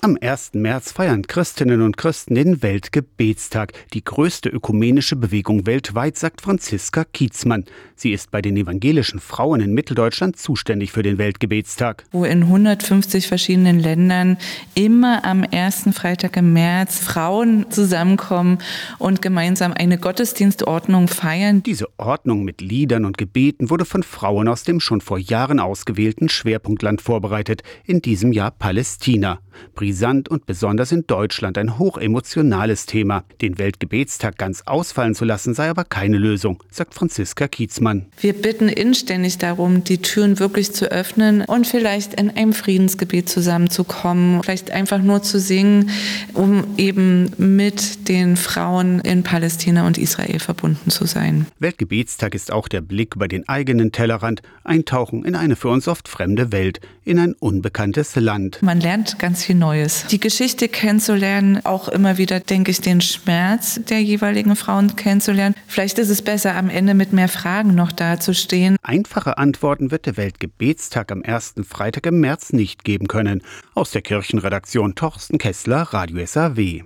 Am 0.00 0.16
1. 0.20 0.52
März 0.54 0.92
feiern 0.92 1.26
Christinnen 1.26 1.82
und 1.82 1.96
Christen 1.96 2.36
den 2.36 2.62
Weltgebetstag, 2.62 3.72
die 3.94 4.04
größte 4.04 4.48
ökumenische 4.48 5.16
Bewegung 5.16 5.66
weltweit, 5.66 6.16
sagt 6.16 6.40
Franziska 6.40 7.02
Kietzmann. 7.04 7.64
Sie 7.96 8.12
ist 8.12 8.30
bei 8.30 8.40
den 8.40 8.56
evangelischen 8.56 9.18
Frauen 9.18 9.60
in 9.60 9.74
Mitteldeutschland 9.74 10.36
zuständig 10.36 10.92
für 10.92 11.02
den 11.02 11.18
Weltgebetstag. 11.18 12.04
Wo 12.12 12.24
in 12.24 12.44
150 12.44 13.26
verschiedenen 13.26 13.80
Ländern 13.80 14.38
immer 14.76 15.24
am 15.24 15.42
ersten 15.42 15.92
Freitag 15.92 16.36
im 16.36 16.52
März 16.52 17.00
Frauen 17.00 17.68
zusammenkommen 17.72 18.58
und 18.98 19.20
gemeinsam 19.20 19.72
eine 19.72 19.98
Gottesdienstordnung 19.98 21.08
feiern. 21.08 21.64
Diese 21.64 21.88
Ordnung 21.98 22.44
mit 22.44 22.60
Liedern 22.60 23.04
und 23.04 23.18
Gebeten 23.18 23.68
wurde 23.68 23.84
von 23.84 24.04
Frauen 24.04 24.46
aus 24.46 24.62
dem 24.62 24.78
schon 24.78 25.00
vor 25.00 25.18
Jahren 25.18 25.58
ausgewählten 25.58 26.28
Schwerpunktland 26.28 27.02
vorbereitet, 27.02 27.64
in 27.84 28.00
diesem 28.00 28.30
Jahr 28.30 28.52
Palästina 28.52 29.40
brisant 29.74 30.28
und 30.28 30.46
besonders 30.46 30.92
in 30.92 31.06
Deutschland 31.06 31.58
ein 31.58 31.78
hochemotionales 31.78 32.86
Thema. 32.86 33.24
Den 33.40 33.58
Weltgebetstag 33.58 34.38
ganz 34.38 34.62
ausfallen 34.66 35.14
zu 35.14 35.24
lassen, 35.24 35.54
sei 35.54 35.68
aber 35.68 35.84
keine 35.84 36.18
Lösung, 36.18 36.62
sagt 36.70 36.94
Franziska 36.94 37.48
Kietzmann. 37.48 38.06
Wir 38.20 38.32
bitten 38.32 38.68
inständig 38.68 39.38
darum, 39.38 39.84
die 39.84 39.98
Türen 39.98 40.38
wirklich 40.38 40.72
zu 40.72 40.90
öffnen 40.90 41.42
und 41.42 41.66
vielleicht 41.66 42.14
in 42.14 42.30
einem 42.30 42.52
Friedensgebet 42.52 43.28
zusammenzukommen, 43.28 44.42
vielleicht 44.42 44.70
einfach 44.70 45.02
nur 45.02 45.22
zu 45.22 45.38
singen, 45.40 45.90
um 46.34 46.64
eben 46.76 47.30
mit 47.38 48.08
den 48.08 48.36
Frauen 48.36 49.00
in 49.00 49.22
Palästina 49.22 49.86
und 49.86 49.98
Israel 49.98 50.38
verbunden 50.38 50.90
zu 50.90 51.06
sein. 51.06 51.46
Weltgebetstag 51.58 52.34
ist 52.34 52.52
auch 52.52 52.68
der 52.68 52.80
Blick 52.80 53.16
über 53.16 53.28
den 53.28 53.48
eigenen 53.48 53.92
Tellerrand, 53.92 54.42
eintauchen 54.64 55.24
in 55.24 55.34
eine 55.34 55.56
für 55.56 55.68
uns 55.68 55.88
oft 55.88 56.08
fremde 56.08 56.52
Welt, 56.52 56.80
in 57.04 57.18
ein 57.18 57.34
unbekanntes 57.34 58.16
Land. 58.16 58.62
Man 58.62 58.80
lernt 58.80 59.18
ganz 59.18 59.42
viel 59.48 59.56
Neues. 59.56 60.04
Die 60.10 60.20
Geschichte 60.20 60.68
kennenzulernen, 60.68 61.64
auch 61.64 61.88
immer 61.88 62.18
wieder, 62.18 62.38
denke 62.38 62.70
ich, 62.70 62.82
den 62.82 63.00
Schmerz 63.00 63.80
der 63.88 64.02
jeweiligen 64.02 64.56
Frauen 64.56 64.94
kennenzulernen. 64.94 65.54
Vielleicht 65.66 65.98
ist 65.98 66.10
es 66.10 66.20
besser, 66.20 66.54
am 66.54 66.68
Ende 66.68 66.92
mit 66.92 67.14
mehr 67.14 67.28
Fragen 67.28 67.74
noch 67.74 67.90
dazustehen. 67.90 68.76
Einfache 68.82 69.38
Antworten 69.38 69.90
wird 69.90 70.04
der 70.04 70.18
Weltgebetstag 70.18 71.10
am 71.10 71.22
ersten 71.22 71.64
Freitag 71.64 72.04
im 72.04 72.20
März 72.20 72.52
nicht 72.52 72.84
geben 72.84 73.08
können. 73.08 73.42
Aus 73.74 73.90
der 73.90 74.02
Kirchenredaktion 74.02 74.94
Torsten 74.94 75.38
Kessler, 75.38 75.80
Radio 75.94 76.26
SAW. 76.26 76.76